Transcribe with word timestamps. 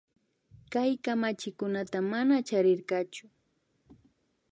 Kay 0.71 0.91
kamachikunata 1.03 1.97
mana 2.11 2.35
charirkachu 2.47 3.25